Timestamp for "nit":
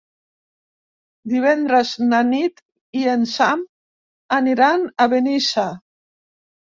2.29-2.63